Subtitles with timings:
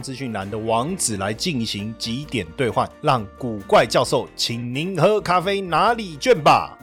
[0.00, 6.76] 资讯栏的网址来进行几点兑换，让古怪教授请您喝咖啡拿礼券吧。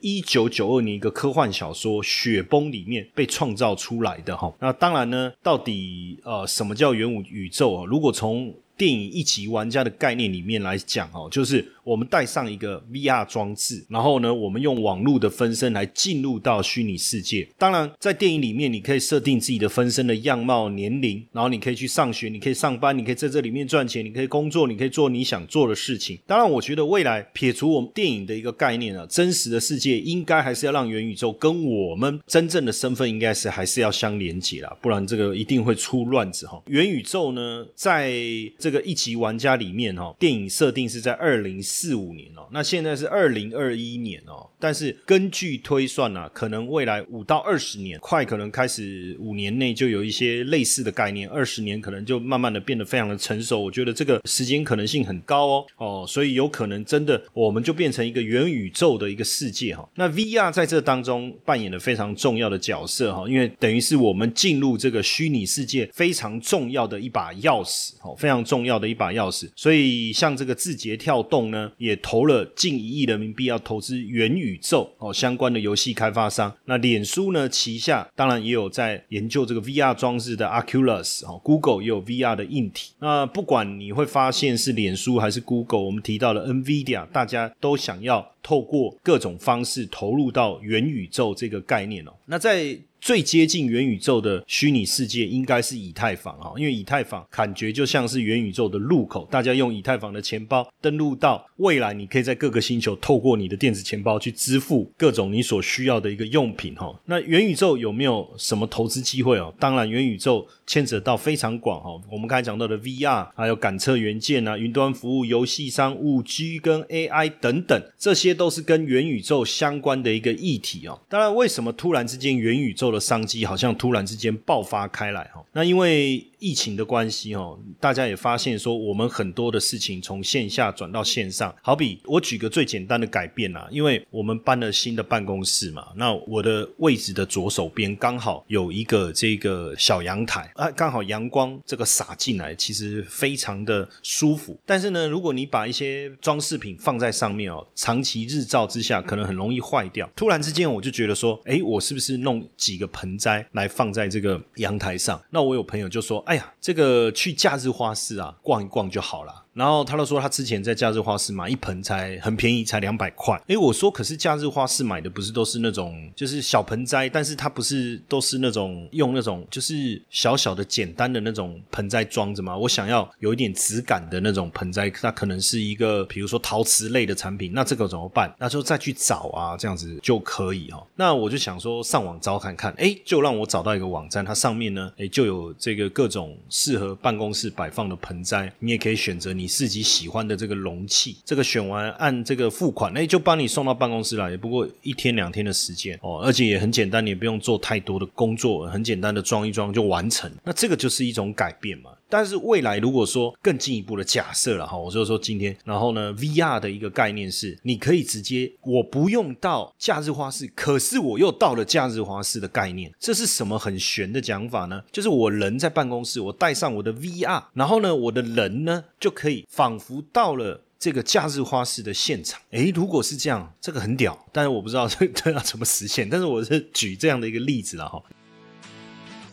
[0.00, 4.52] 一九九二年一个科幻小说《雪崩》里面被创造出来的哈。
[4.58, 7.84] 那当然呢，到底呃什么叫元宇宙啊？
[7.84, 17.48] 如果从电影一级玩家的概念里面来讲哦，就是我们带上一个 VR 装置，然后呢，我们用网络的分身来进入到虚拟世界。
[17.58, 26.18] 当然，在电影里面，你可以设定自己的分身的样貌、年龄，然后你可以去上学，你可以上班，你可以在这里面赚钱，你可以工作，你可以做你想做的事情。
[26.26, 36.62] 当然，我觉得未来撇除我们电影的一个概念啊，真实的世界应该还是要让元宇宙跟我们真正的身份应该是还是要相连接啦，不然这个一定会出乱子哈。
[36.66, 38.12] 元宇宙呢，在
[38.58, 53.58] 这个一级玩家里面哦，电影设定是在二零四五年哦，那现在是二零二一年哦，但是根据推算呢，可能未来五到二十年，快可能开始五年内就有一些类似的概念，二十年可能就慢慢的变得非常的成熟。
[53.58, 59.88] 我觉得这个时间可能性很高哦哦，所以有可能真的我们就变成一个元宇宙的一个世界哈。
[59.94, 68.92] 那 VR 在这当中扮演了非常重要的角色哈，因为等于是我们进入这个虚拟世界非常重要的一把钥匙哦，非常重要的。
[68.92, 76.52] 一把钥匙，所以像这个字节跳动呢，也投了近一亿人民币要投资元宇宙哦相关的游戏开发商。
[76.64, 82.92] 那脸书呢旗下当然也有在研究这个 VR 装置的 Oculus 哦，Google 也有 VR 的硬体。
[82.98, 92.12] 那不管你会发现是脸书还是 Google，我们提到了 NVIDIA，大家都想要透过各种方式投入到元宇宙这个概念哦。
[92.26, 106.96] 那在最接近元宇宙的虚拟世界应该是以太坊啊，因为以太坊感觉就像是元宇宙的入口，大家用以太坊的钱包登录到未来，你可以在各个星球透过你的电子钱包去支付各种你所需要的一个用品哈。
[107.06, 109.52] 那元宇宙有没有什么投资机会哦？
[109.58, 121.00] 当然，元宇宙牵扯到非常广哈，我们刚才讲到的 VR，还有感测元件啊、云端服务、游戏商、五 G 跟 AI 等等，这些都是跟元宇宙相关的一个议题哦。
[121.08, 131.54] 当然，为什么突然之间元宇宙的商机好像突然之间爆发开来哈，那因为疫情的关系哦，大家也发现说我们很多的事情从线下转到线上。
[131.62, 144.58] 好比我举个最简单的改变啊，因为我们搬了新的办公室嘛，那我的位置的左手边刚好有一个这个小阳台啊，刚好阳光这个洒进来，其实非常的舒服。
[144.66, 150.10] 但是呢，如果你把一些装饰品放在上面哦，长期日照之下可能很容易坏掉。
[150.16, 152.42] 突然之间我就觉得说，哎，我是不是弄？
[152.56, 163.40] 几个盆栽来放在这个阳台上，那我有朋友就说：“哎呀，这个去假日花市啊逛一逛就好了。”然后他都说他之前在假日花市买一盆才很便宜，才两百块。
[163.48, 172.56] 诶，我说可是假日花市买的不是都是那种就是小盆栽，但是它不是都是那种用那种就是小小的简单的那种盆栽装着吗？
[172.56, 178.34] 我想要有一点质感的那种盆栽，它可能是一个比如说陶瓷类的产品，那这个怎么办？
[178.38, 180.82] 那就再去找啊，这样子就可以哈。
[180.96, 189.41] 那我就想说上网找看看，诶，就让我找到一个网站，它上面呢，诶，就有这个各种适合办公室摆放的盆栽，你也可以选择你。
[189.42, 200.30] 你自己喜欢的这个容器，这个选完按这个付款，哎，就帮你送到办公室来，也不过一天两天的时间哦，而且也很简单，你也不用做太多的工作，很简单的装一装就完成。
[200.44, 201.90] 那这个就是一种改变嘛。
[202.12, 214.82] 但是未来如果说更进一步的假设了哈，我就说今天，然后呢，VR 的一个概念是，你可以直接我不用到假日花市，可是我又到了假日花市的概念，这是什么很玄的讲法呢？
[214.92, 222.38] 就是我人在办公室，我带上我的 VR，然后呢，我的人呢就可以仿佛到了这个假日花市的现场。
[222.50, 228.02] 诶，如果是这样，这个很屌，但是我不知道这这要怎么实现，但是我是举这样的一个例子了哈。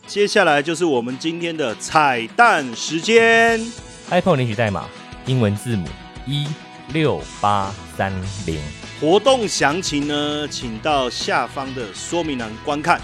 [0.09, 3.61] 接下来就是我们今天的彩蛋时间。
[4.09, 4.87] iPhone 领取代码
[5.27, 5.87] 英文字母
[6.25, 6.47] 一
[6.91, 8.11] 六八三
[8.47, 8.59] 零。
[8.99, 12.99] 活动详情呢，请到下方的说明栏观看。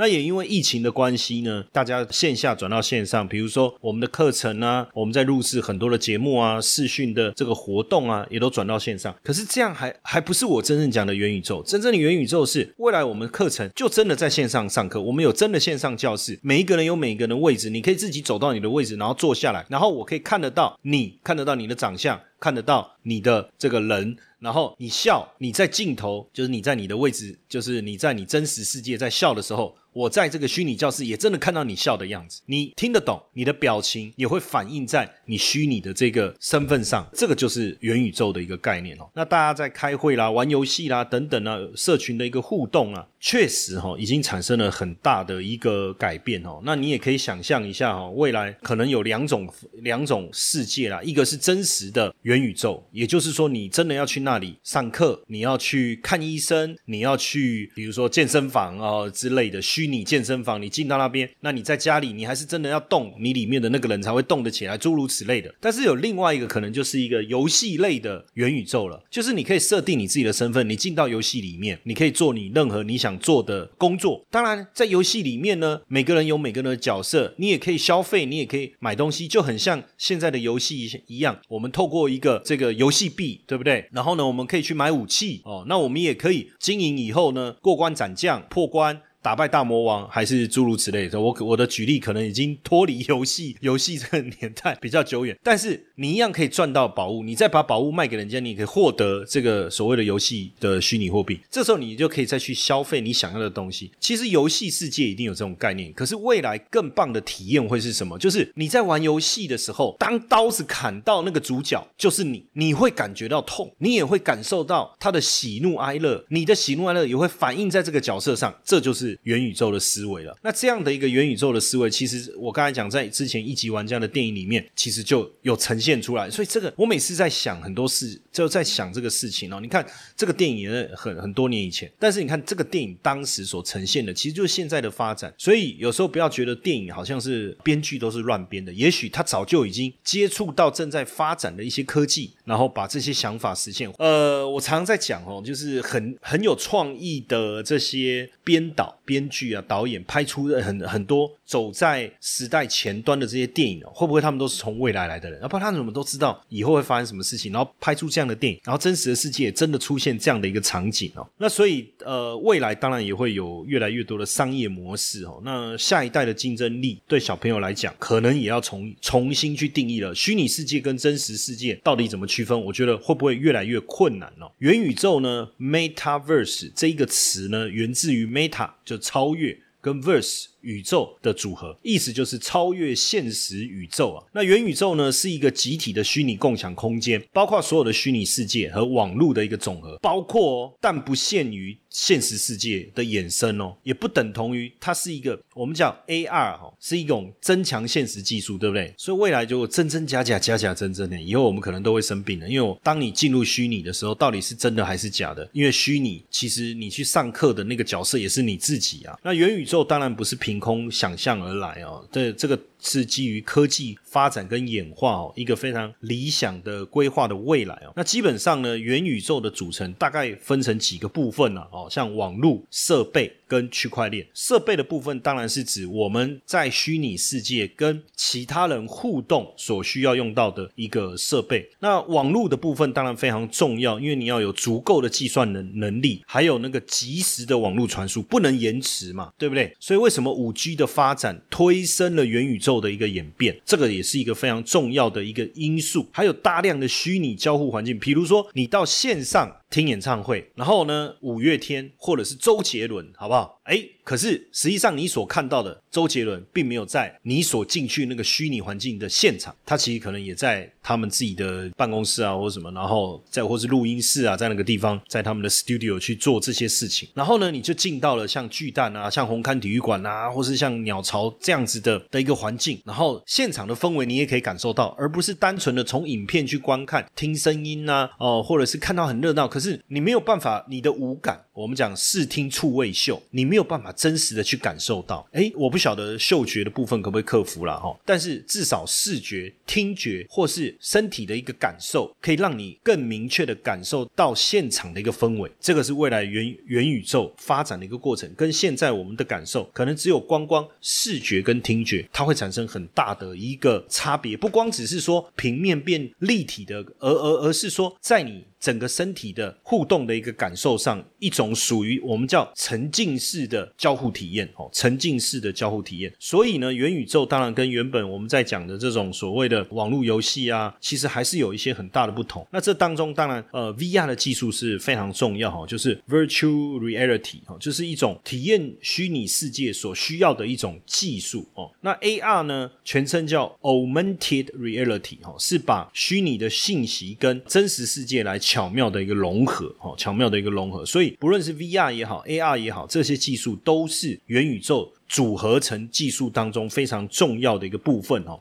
[0.00, 9.14] 那也因为疫情的关系呢，大家线下转到线上，比如说我们的课程啊，我们在录制很多的节目啊，视讯的这个活动啊，也都转到线上。
[9.22, 24.16] 可是这样还还不是我真正讲的元宇宙，真正的元宇宙是未来我们课程就真的在线上上课，我们有真的线上教室，每一个人有每一个人的位置，你可以自己走到你的位置，然后坐下来，然后我可以看得到你，看得到你的长相，看得到你的这个人。
[24.40, 39.08] 然后你笑，你在镜头，就是你在你的位置，就是你在你真实世界在笑的时候，我在这个虚拟教室也真的看到你笑的样子，你听得懂，你的表情也会反映在你虚拟的这个身份上，这个就是元宇宙的一个概念哦。
[39.14, 46.60] 那大家在开会啦、玩游戏啦等等啊，社群的一个互动啊，确实哈已经产生了很大的一个改变哦。
[46.64, 49.48] 那你也可以想象一下哈，未来可能有两种
[49.82, 65.54] 两种世界啦，一个是真实的元宇宙，也就是说你真的要去那里上课，你要去看医生，你要去比如说健身房啊之类的虚拟健身房，你进到那边，那你在家里你还是真的要动，你里面的那个人才会动得起来，诸如此类的。
[65.60, 74.24] 但是有另外一个可能就是一个游戏类的元宇宙了，就是你可以设定你自己的身份，你进到游戏里面，你可以做你任何你想想做的工作。
[74.30, 81.40] 当然，在游戏里面呢，每个人有每个人的角色，你也可以消费，你也可以买东西，就很像现在的游戏一样。
[81.48, 83.88] 我们透过一个这个游戏币，对不对？
[83.90, 89.02] 然后呢，我们可以去买武器哦，那我们也可以经营以后呢，过关斩将、破关。
[89.22, 91.20] 打败大魔王，还是诸如此类的。
[91.20, 97.22] 我我的举例可能已经脱离游戏游戏这个年代比较久远，但是你一样可以赚到宝物。
[97.22, 101.38] 你再把宝物卖给人家，你可以获得这个所谓的游戏的虚拟货币。
[101.50, 103.90] 这时候你就可以再去消费你想要的东西。
[104.00, 108.18] 其实游戏世界一定有这种概念，可是未来更棒的体验会是什么？
[108.18, 119.09] 就是你在玩游戏的时候，当刀子砍到那个主角，就是你，你会感觉到痛，你也会感受到他的喜怒哀乐，你的喜怒哀乐也会反映在这个角色上，这就是。
[119.22, 120.36] 元宇宙的思维了。
[120.42, 126.30] 那这样的一个元宇宙的思维，其实我刚才讲在之前一级玩家的电影里面，其实就有呈现出来。
[126.30, 129.60] 所以这个我每次在想很多事，就在想这个事情哦。
[129.60, 129.84] 你看
[130.16, 135.32] 这个电影也很很多年以前，但是你看这个电影当时所呈现的，其实就是现在的发展。
[135.36, 143.90] 所以有时候不要觉得电影好像是编剧都是乱编的，也许他早就已经接触到正在发展的一些科技，然后把这些想法实现。
[143.98, 148.98] 呃，我常常在讲哦，就是很 很有创意的这些编导。
[149.04, 155.42] 编剧啊，导演拍出的很很多走在时代前端的这些电影哦会不会他们都是从未来来的人？
[155.42, 161.28] 要不然他怎么都知道以后会发生什么事情，然后拍出这样的电影，然后真实的世界真的出现这样的一个场景哦？
[161.38, 165.42] 那所以呃，未来当然也会有越来越多的商业模式哦。
[165.44, 170.14] 那下一代的竞争力对小朋友来讲，可能也要重重新去定义了。
[170.14, 172.64] 虚拟世界跟真实世界到底怎么区分？
[172.66, 174.48] 我觉得会不会越来越困难哦？
[174.58, 179.00] 元宇宙呢？Metaverse 这一个词呢，源自于 Meta 就。
[179.00, 184.24] 超越跟 verse 宇宙的组合，意思就是超越现实宇宙啊。
[184.32, 191.76] 那元宇宙呢，是一个集体的虚拟共享空间，包括所有的虚拟世界和网络的一个总和，包括但不限于。
[191.92, 198.94] 现实世界的衍生哦，也不等同于它是一个我们讲 AR 哈，是一种增强现实技术，对不对？
[198.96, 202.48] 所以未来就真真假假，假假真真的，以后我们可能都会生病的。
[202.48, 205.50] 因为当你进入虚拟的时候，到底是真的还是假的？
[205.52, 209.18] 因为虚拟其实你去上课的那个角色也是你自己啊。
[209.24, 212.58] 那元宇宙当然不是凭空想象而来哦，这这个。
[212.82, 217.92] 是基于科技发展跟演化哦，一个非常理想的规划的未来哦。
[217.94, 221.60] 那基本上呢，元宇宙的组成大概分成几个部分呢？
[221.70, 223.30] 哦，像网络设备。
[223.50, 231.68] 跟区块链设备的部分，当然是指我们在虚拟世界跟其他人互动所需要用到的一个设备。
[231.80, 239.74] 那网络的部分当然非常重要，因为你要有足够的计算能能力，还有那个及时的网络传输，不能延迟嘛，对不对？
[239.80, 243.60] 所以为什么五 G 的发展推升了元宇宙的一个演变？
[243.64, 246.08] 这个也是一个非常重要的一个因素。
[246.12, 249.59] 还有大量的虚拟交互环境，比如说你到线上。
[249.70, 253.60] 听演唱会，然后呢，五月天或者是周杰伦，好不好？
[253.64, 253.82] 哎。
[254.02, 267.08] 可是实际上，你所看到的周杰伦并没有在你所进去那个虚拟环境的现场，他其实可能也在他们自己的办公室啊，或者什么，然后在或是录音室啊，在那个地方，在他们的 studio 去做这些事情。
[267.14, 283.92] 然后呢，你就进到了像巨蛋啊、像红磡体育馆啊，或是像鸟巢这样子的的一个环境，然后现场的氛围你也可以感受到，而不是单纯的从影片去观看、听声音啊，哦，或者是看到很热闹，可是你没有办法，你的五感，我们讲视听触味嗅，你没有办法。
[283.92, 295.50] 真实的去感受到，哎，我不晓得嗅觉的部分可不可以克服了哈，但是至少视觉、听觉或是身体的一个感受，可以让你更明确的感受到现场的一个氛围。
[295.60, 304.34] 这个是未来元元宇宙发展的一个过程，跟现在我们的感受可能只有光光视觉跟听觉，它会产生很大的一个差别。
[304.34, 308.44] 不光只是说平面变立体的，而而而是说在你。
[308.60, 316.12] 整个身体的互动的一个感受上，一种属于我们叫沉浸式的交互体验哦，沉浸式的交互体验。
[316.18, 322.46] 所以呢，元宇宙当然跟原本我们在讲的这种所谓的网络游戏啊，其实还是有一些很大的不同。
[322.50, 331.70] 那这当中当然呃，VR 的技术是非常重要哈，就是 Virtual Reality 哈，就是一种体验虚拟世界所需要的一种技术哦。
[331.80, 340.84] 那 AR 呢，全称叫 Augmented Reality 哈，是把虚拟的信息跟真实世界来巧妙的一个融合哈，巧妙的一个融合。
[340.84, 348.38] 所以不论是 VR 也好，AR 也好，这些技术都是元宇宙组合成技术当中非常重要的一个部分哦。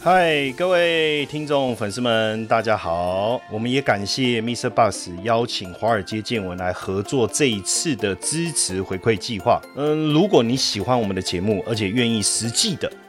[0.00, 3.40] 嗨，各位听众粉丝们，大家好！
[3.52, 4.68] 我们也感谢 Mr.
[4.68, 9.62] Bus 邀请华尔街见闻来合作这一次的支持回馈计划。
[9.76, 12.92] 嗯，如果你喜欢我们的节目，而且愿意实际的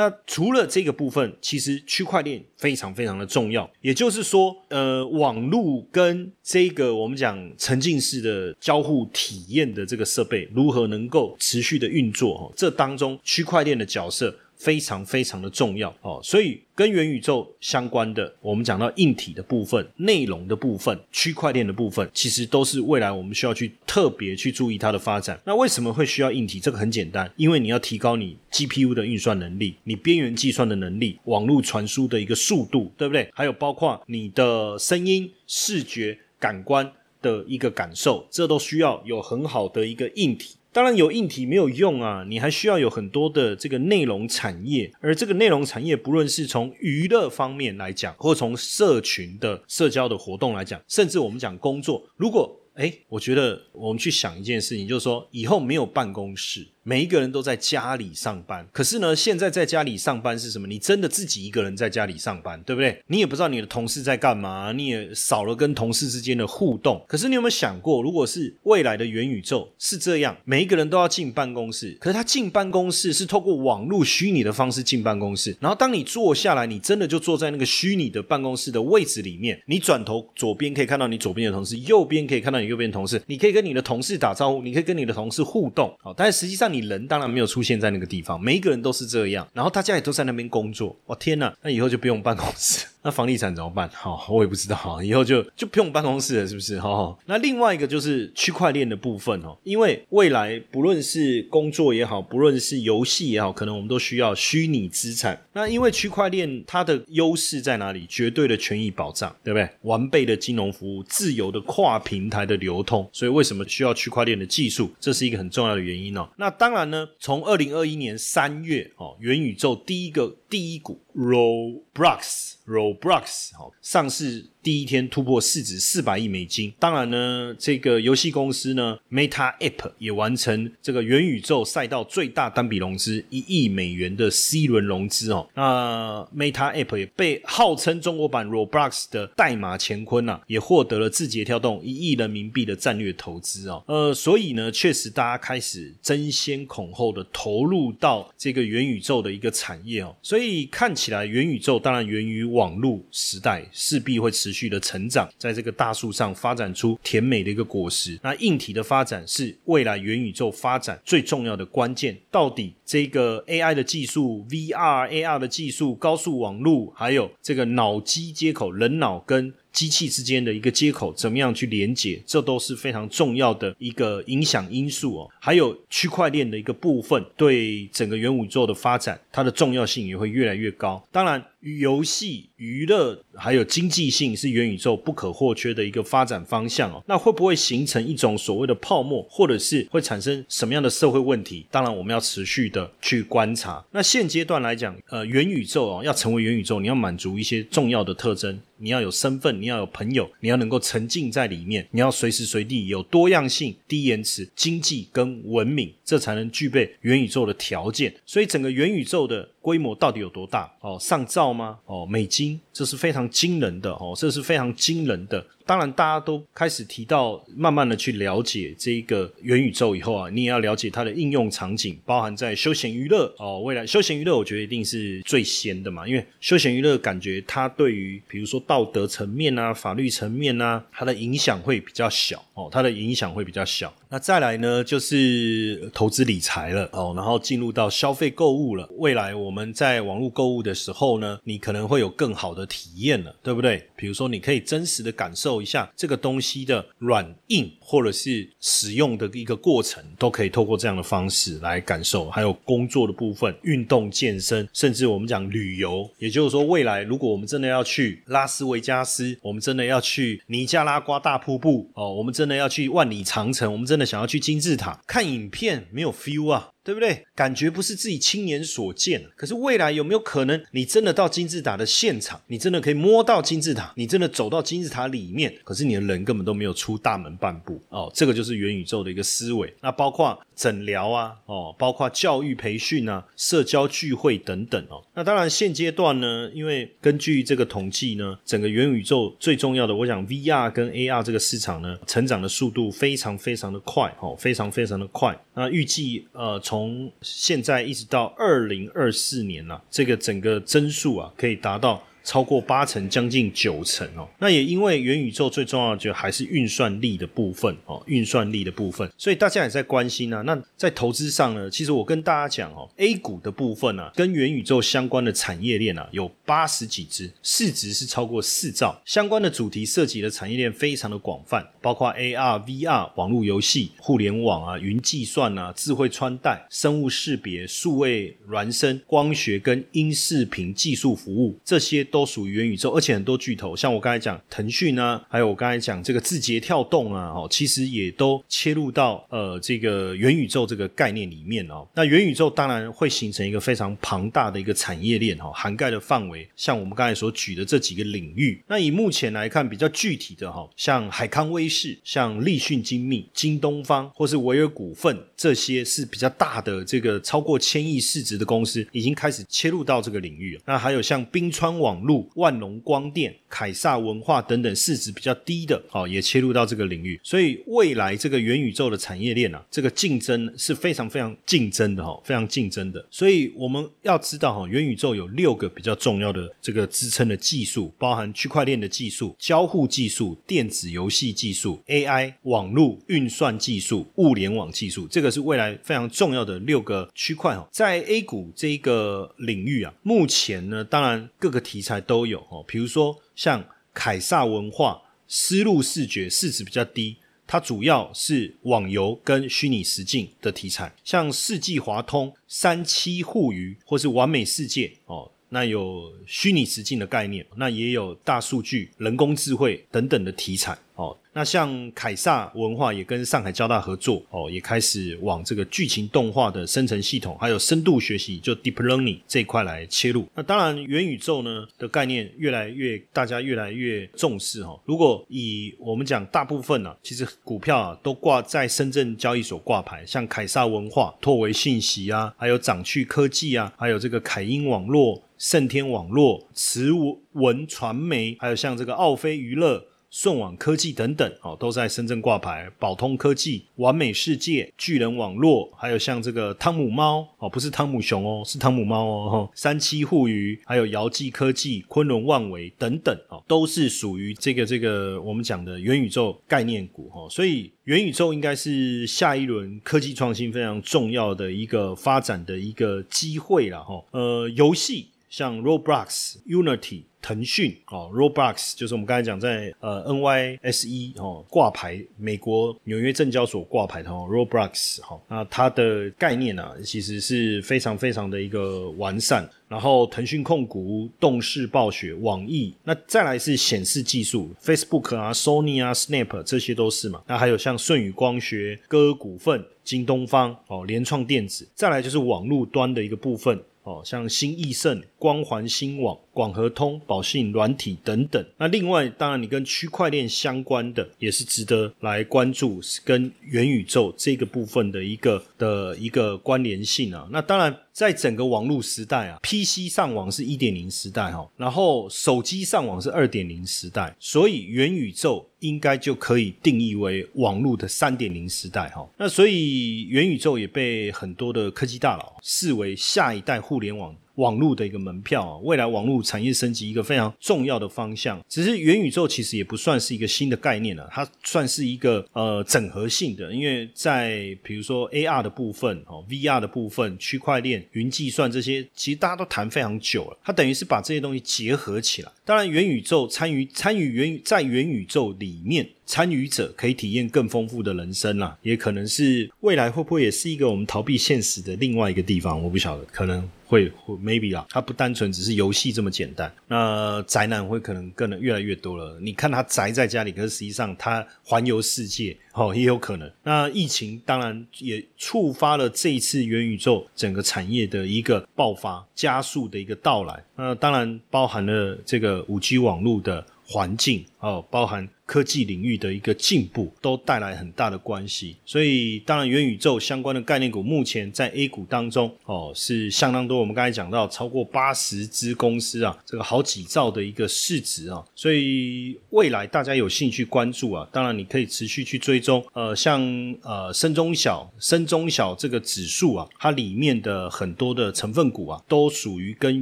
[0.00, 3.70] 那除了这个部分，其实区块链非常非常的重要。
[3.82, 12.34] 也就是说，呃，网络跟这个我们讲沉浸式的交互体验的这个设备，如何能够持续的运作？
[12.38, 14.34] 哈，这当中区块链的角色。
[14.60, 25.40] 非常非常的重要哦，所以跟元宇宙相关的，我们讲到硬体的部分、内容的部分、区块链的部分，其实都是未来我们需要去特别去注意它的发展。
[25.46, 26.60] 那为什么会需要硬体？
[26.60, 33.30] 这个很简单，因为你要提高你 GPU 的运算能力、你边缘计算的能力、网络传输的一个速度，对不对？
[33.32, 40.56] 还有包括你的声音、视觉、感官的一个感受，这都需要有很好的一个硬体。
[40.72, 56.66] 当然有硬体没有用啊，你还需要有很多的这个内容产业，而这个内容产业不论是从娱乐方面来讲，或从社群的社交的活动来讲，甚至我们讲工作，如果哎，我觉得我们去想一件事情，就是说以后没有办公室。
[56.82, 60.66] 每一个人都在家里上班，可是呢，现在在家里上班是什么？
[60.66, 62.98] 你真的自己一个人在家里上班，对不对？
[63.08, 67.04] 你也不知道你的同事在干嘛，你也少了跟同事之间的互动。
[67.06, 86.70] 可是你有没有想过，如果是未来的元宇宙是这样，每一个人都要进办公室，可是他进办公室是透过网络虚拟的方式进办公室，然后当你坐下来，你真的就坐在那个虚拟的办公室的位置里面，你转头左边可以看到你左边的同事，右边可以看到你右边同事，你可以跟你的同事打招呼，你可以跟你的同事互动，好，但是实际上。
[86.70, 90.96] 你人当然没有出现在那个地方，每一个人都是这样，然后大家也都在那边工作。
[91.06, 92.86] 哦天呐，那以后就不用办公室。
[93.02, 93.88] 那房地产怎么办？
[93.92, 95.02] 好，我也不知道。
[95.02, 96.78] 以后就就不用办公室了，是不是？
[96.80, 97.16] 哈。
[97.26, 105.40] 那另外一个就是区块链的部分哦，因为未来不论是工作也好，不论是游戏也好，可能我们都需要虚拟资产。
[105.52, 108.06] 那因为区块链它的优势在哪里？
[108.08, 109.68] 绝对的权益保障，对不对？
[109.82, 113.08] 完备的金融服务，自由的跨平台的流通。
[113.12, 114.90] 所以为什么需要区块链的技术？
[114.98, 116.28] 这是一个很重要的原因哦。
[116.36, 122.56] 那当然呢，从二零二一年三月哦，元宇宙第一个第一股 Roblox。
[122.66, 124.50] Roblox 好上市。
[124.62, 135.48] 第一天突破市值四百亿美金，当然呢，这个游戏公司呢，Meta App 也完成这个元宇宙赛道最大单笔融资一亿美元的 C 轮融资哦。
[135.54, 143.82] 那 Meta App 也被号称中国版 Roblox 的代码乾坤呐，也获得了字节跳动一亿人民币的战略投资哦。
[143.86, 150.14] 呃，所以呢，确实大家开始争先恐后的投入到这个元宇宙的一个产业哦。
[150.20, 154.49] 所以看起来元宇宙当然源于网络时代，势必会持。
[154.50, 158.18] 持续的成长，在这个大树上发展出甜美的一个果实。
[158.20, 162.18] 那硬体的发展是未来元宇宙发展最重要的关键。
[162.32, 175.30] 到底这个 AI 的技术、VR、AR 的技术、高速网络，还有这个脑机接口、人脑跟机器之间的一个接口怎么样去连接，这都是非常重要的一个影响因素哦。
[175.40, 181.06] 还有区块链的一个部分，对整个元宇宙的发展，它的重要性也会越来越高。
[181.12, 181.44] 当然。
[181.78, 187.04] 游戏、娱乐还有经济性是元宇宙不可或缺的一个发展方向哦。
[187.06, 191.66] 那会不会形成一种所谓的泡沫，或者是会产生什么样的社会问题？
[191.70, 193.84] 当然，我们要持续的去观察。
[193.90, 198.58] 那现阶段来讲，呃，元宇宙哦，要成为元宇宙，你要满足一些重要的特征。
[198.80, 208.12] 你要有身份，你要有朋友，你要能够沉浸在里面，你要随时随地有多样性、低延迟、经济跟文明，这才能具备元宇宙的条件。
[208.26, 210.68] 所以，整个元宇宙的规模到底有多大？
[210.80, 211.78] 哦，上兆吗？
[211.86, 215.46] 哦，美金，这是非常惊人的哦，这是非常惊人的。
[215.64, 223.60] 当然，大家都开始提到，慢慢的去了解这个元宇宙以后啊，你也要了解它的应用场景，包含在休闲娱乐哦。
[223.60, 233.94] 未来休闲娱乐，我觉得一定是最先的嘛，因为休闲娱乐感觉它对于比如说道德层面啊、法律层面啊，它的影响会比较小哦，它的影响会比较小。
[234.12, 238.88] 那再来呢，就是投资理财了哦，然后进入到消费购物了。
[238.98, 243.88] 未来我们在网络购物的时候呢，你可能会有更好的体验了，对不对？
[243.94, 245.60] 比如说，你可以真实的感受。
[245.60, 252.30] 一下这个东西的软硬，或者是使用的一个过程，都可以透过这样的方式来感受。
[252.30, 266.70] 还有工作的部分，运动健身，甚至我们讲旅游，也就是说，未来如果我们真的要去拉斯维加斯，我们真的要去尼加拉瓜大瀑布哦，我们真的要去万里长城，我们真想要去金字塔看影片，没有 feel 啊。
[266.82, 267.26] 对不对？
[267.34, 278.10] 感觉不是自己亲眼所见，可是未来有没有可能，你真的到金字塔的现场，你真的可以摸到金字塔，你真的走到金字塔里面，可是你的人根本都没有出大门半步哦。
[278.14, 279.72] 这个就是元宇宙的一个思维。
[279.82, 285.04] 那包括诊疗啊，哦，包括教育培训啊，社交聚会等等哦。
[285.14, 295.38] 那当然现阶段呢，因为根据这个统计呢，整个元宇宙最重要的，我想 VR 跟 AR 这个市场呢，成长的速度非常非常的快哦，非常非常的快。
[295.54, 296.58] 那预计呃。
[296.70, 302.00] 从现在一直到二零二四年呢，这个整个增速啊，可以达到。
[302.22, 304.28] 超过八成，将近九成哦。
[304.38, 310.42] 那也因为元宇宙最重要的就还是运算力的部分哦，运算力的部分，所以大家也在关心啊。
[310.42, 332.06] 那在投资上呢，其实我跟大家讲哦，A 股的部分呢，跟元宇宙相关的产业链啊，有八十几只，市值是超过四兆，相关的主题涉及的产业链非常的广泛，包括 AR、VR、网络游戏、互联网啊、云计算啊、智慧穿戴、生物识别、数位孪生、光学跟音视频技术服务这些。
[332.10, 341.86] 都属于元宇宙，而且很多巨头，像我刚才讲腾讯啊，还有我刚才讲这个字节跳动啊，哦，其实也都切入到呃这个元宇宙这个概念里面哦。
[341.94, 348.60] 那元宇宙当然会形成一个非常庞大的一个产业链哈，涵盖的范围，像我们刚才所举的这几个领域。
[348.66, 360.60] 那以目前来看，比较具体的哈，像海康威视、像立讯精密、京东方或是维尔股份这些是比较大的这个超过千亿市值的公司，已经开始切入到这个领域。
[360.66, 361.99] 那还有像冰川网。
[362.02, 367.20] 路万隆光电、凯撒文化等等市值比较低的，哦，也切入到这个领域。
[367.22, 373.04] 所以未来这个元宇宙的产业链啊，这个竞争是非常非常竞争的哈，非常竞争的。
[373.10, 385.06] 所以我们要知道哈，元宇宙有六个比较重要的这个支撑的技术，包含区块链的技术、交互技术、电子游戏技术、AI、网络运算技术、物联网技术。
[385.08, 387.68] 这个是未来非常重要的六个区块哈。
[387.70, 392.00] 在 A 股这个领域啊，目前呢，当然各个题材。
[392.00, 411.16] 都有哦，比如说像凯撒文化、丝路视觉市值比较低，它主要是网游跟虚拟实境的题材，像世纪华通、三七互娱或是完美世界哦，那有虚拟实境的概念，那也有大数据、人工智慧等等的题材哦。
[411.40, 420.28] 那像凯撒文化也跟上海交大合作哦，也开始往这个剧情动画的生成系统，还有深度学习就 deep learning 这一块来切入。
[420.34, 424.78] 那当然元宇宙呢的概念越来越大家越来越重视哈。
[424.84, 436.90] 如果以我们讲大部分呢，其实股票啊都挂在深圳交易所挂牌，像凯撒文化、拓维信息啊，还有掌趣科技啊，还有这个凯英网络、盛天网络、慈
[437.32, 439.86] 文传媒，还有像这个奥飞娱乐。
[440.10, 442.68] 顺网科技等等，哦，都在深圳挂牌。
[442.80, 449.50] 宝通科技、完美世界、巨人网络，还有像这个汤姆猫，哦，不是汤姆熊哦，是汤姆猫哦。
[449.54, 457.28] 三七互娱，还有姚记科技、昆仑万维等等，哦，都是属于这个这个我们讲的元宇宙概念股，哈。
[457.30, 464.04] 所以元宇宙应该是下一轮科技创新非常重要的一个发展的一个机会了，哈。
[464.10, 467.04] 呃，游戏像 Roblox、Unity。
[467.22, 479.48] 腾讯哦，Roblox 就是我们刚才讲在呃 NYSE 哦挂牌，美国纽约证交所挂牌的哦 Roblox 哈，那它的概念呢，其实是非常非常的一个完善。
[479.68, 487.22] 然后腾讯控股、动视暴雪、网易，那再来是显示技术，Facebook 啊、Sony 啊、Snap 这些都是嘛。
[487.28, 493.62] 那还有像舜宇光学、歌股份、京东方哦、联创电子，再来就是网络端的一个部分。
[493.82, 498.44] 哦，像新易盛、光环新网、广和通、宝信软体等等。
[498.56, 507.28] 那另外，当然你跟区块链相关的也是值得来关注，跟元宇宙这个部分的一个的一个关联性啊。
[507.30, 519.08] 那当然，在整个网络时代啊，PC 上网是一点零时代哈，然后手机上网是二点零时代，所以元宇宙应该就可以定义为网络的三点零时代哈。
[519.18, 524.14] 那所以元宇宙也被很多的科技大佬视为下一代互联网。
[524.36, 528.40] 网络的一个门票啊，未来网络产业升级一个非常重要的方向。
[528.48, 540.38] 只是元宇宙其实也不算是一个新的概念了，它算是一个呃整合性的，因为在比如说 AR 的部分哦，VR 的部分，区块链、云计算这些，其实大家都谈非常久了。
[540.42, 542.30] 它等于是把这些东西结合起来。
[542.44, 545.88] 当然，元宇宙参与参与元在元宇宙里面。
[546.06, 552.60] 参与者可以体验更丰富的人生啦，也可能是未来会不会也是一个我们逃避现实的另外一个地方？
[552.60, 556.52] 我不晓得，可能会会 maybe 啊，它不单纯只是游戏这么简单。
[556.66, 559.16] 那宅男会可能更能越来越多了。
[559.20, 563.30] 你看他宅在家里，可是实际上他环游世界，哦，也有可能。
[563.44, 570.42] 那疫情当然也触发了这一次元宇宙整个产业的一个爆发加速的一个到来。
[570.56, 575.08] 那当然包含了这个五 G 网络的环境哦，包含。
[575.30, 578.56] 科技领域的一个进步，都带来很大的关系。
[578.64, 583.60] 所以，当然元宇宙相关的概念股，目前在 A 股当中哦是相当多。
[583.60, 588.24] 我们刚才讲到，超过八十只公司啊，这个好几兆的一个市值啊。
[588.34, 592.66] 所以未来大家有兴趣关注啊，当然你可以持续去追踪。
[592.72, 593.22] 呃，像
[593.62, 599.80] 呃深中小、深中小这个指数啊，它里面的很多的成分股啊，都属于跟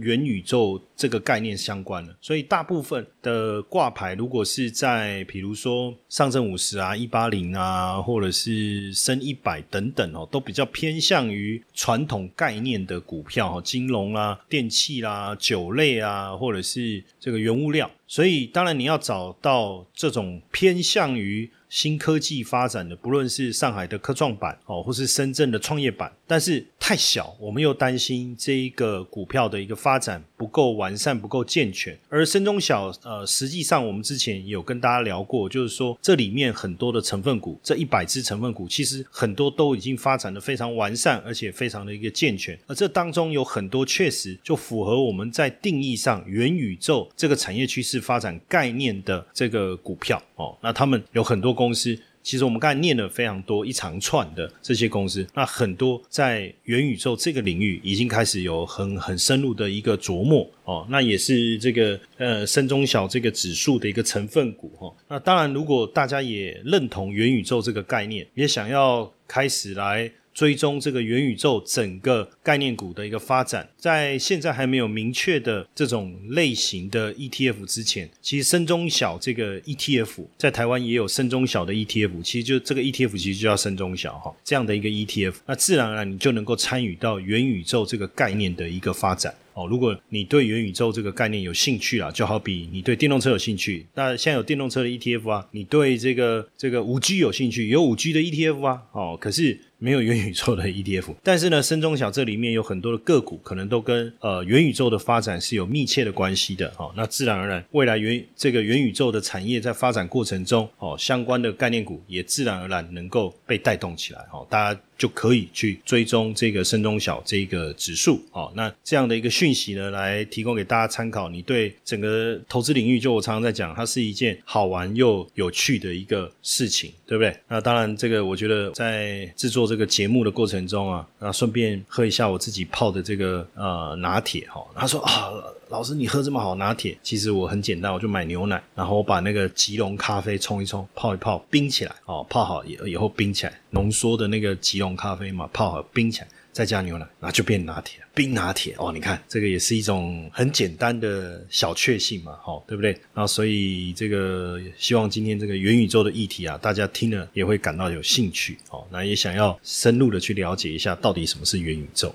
[0.00, 2.12] 元宇宙这个概念相关的。
[2.20, 17.90] 所以大部分的挂牌，如果是在比如说上证五十啊、一八零啊，或者是深一百等等哦，都比较偏向于传统概念的股票哈，金融啦、电器啦、酒类啊，或者是这个原物料。
[18.06, 21.50] 所以当然你要找到这种偏向于。
[21.68, 31.98] 新科技发展的，不论是上海的科创板哦，或是深圳的创业板，但是太小，我们又担心这一个股票的一个发展不够完善、不够健全。
[32.08, 42.56] 而深中小，呃，实际上我们之前有跟大家聊过，就是说这里面很多的成分股，这一百只成分股，其实很多都已经发展的非常完善，而且非常的一个健全。
[42.68, 51.56] 而这当中有很多确实就符合我们在定义上元宇宙这个产业趋势发展概念的这个股票哦，那他们有很多。
[51.56, 64.92] 公司其实我们刚才念了非常多一长串的这些公司，那很多在元宇宙这个领域已经开始有很很深入的一个琢磨哦，那也是这个呃深中小这个指数的一个成分股哈。
[65.06, 70.10] 那当然，如果大家也认同元宇宙这个概念，也想要开始来。
[70.36, 89.34] 追踪这个元宇宙整个概念股的一个发展，在现在还没有明确的这种类型的 ETF 之前，其实深中小这个 ETF 在台湾也有深中小的 ETF，其实就这个 ETF 其实就叫深中小哈这样的一个 ETF，那自然而然你就能够参与到元宇宙这个概念的一个发展。
[89.54, 101.14] 哦，如果你对元宇宙这个概念有兴趣啊，就好比你对电动车有兴趣，那现在有电动车的 ETF 啊，你对这个这个五 G 有兴趣，有五 G 的 ETF 啊，哦，可是没有元宇宙的 ETF。
[101.22, 106.72] 但是呢，深中小这里面有很多的个股，可能都跟呃元宇宙的发展是有密切的关系的。
[106.78, 114.20] 哦，那自然而然，未来元这个元宇宙的产业在发展过程中，哦，相关的概念股也自然而然能够被带动起来。
[114.32, 114.80] 哦，大家。
[114.98, 121.28] 就可以去追踪这个深中小这个指数哦，那这样的一个讯息呢，来提供给大家参考。
[121.28, 127.36] 你对整个投资领域，就我常常在讲，它是一件好玩又有趣的一个事情，对不对？
[127.48, 134.64] 那当然，这个我觉得在制作这个节目的过程中啊，那顺便喝一下我自己泡的这个呃拿铁哈。
[134.74, 135.30] 他说啊。
[135.68, 152.92] 老师，你喝这么好拿铁，其实我很简单，我就买牛奶，然后我把那个吉隆咖啡冲一冲，泡一泡，冰起来，哦，泡好以以后冰起来，浓缩的那个吉隆咖啡嘛，泡好冰起来，再加牛奶，然后就变拿铁，冰拿铁哦，你看这个也是一种很简单的小确幸嘛，好，对不对？
[153.14, 162.14] 然后所以这个希望今天这个元宇宙的议题啊，大家听了也会感到有兴趣，哦，那也想要深入的去了解一下到底什么是元宇宙。